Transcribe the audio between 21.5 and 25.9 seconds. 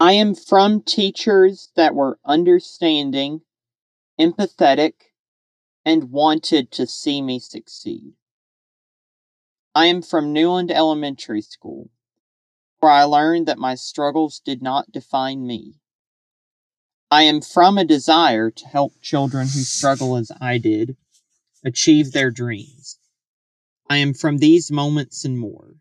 achieve their dreams. I am from these moments and more.